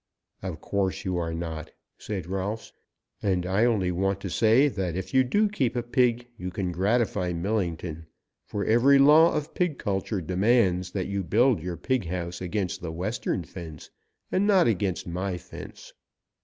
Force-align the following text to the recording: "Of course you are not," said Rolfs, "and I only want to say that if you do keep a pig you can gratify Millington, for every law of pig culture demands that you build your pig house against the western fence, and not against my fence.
"Of 0.41 0.61
course 0.61 1.05
you 1.05 1.17
are 1.17 1.31
not," 1.35 1.73
said 1.99 2.25
Rolfs, 2.25 2.73
"and 3.21 3.45
I 3.45 3.65
only 3.65 3.91
want 3.91 4.19
to 4.21 4.31
say 4.31 4.67
that 4.67 4.95
if 4.95 5.13
you 5.13 5.23
do 5.23 5.47
keep 5.47 5.75
a 5.75 5.83
pig 5.83 6.25
you 6.39 6.49
can 6.49 6.71
gratify 6.71 7.33
Millington, 7.33 8.07
for 8.43 8.65
every 8.65 8.97
law 8.97 9.31
of 9.31 9.53
pig 9.53 9.77
culture 9.77 10.19
demands 10.19 10.89
that 10.93 11.05
you 11.05 11.23
build 11.23 11.61
your 11.61 11.77
pig 11.77 12.07
house 12.07 12.41
against 12.41 12.81
the 12.81 12.91
western 12.91 13.43
fence, 13.43 13.91
and 14.31 14.47
not 14.47 14.65
against 14.67 15.05
my 15.05 15.37
fence. 15.37 15.93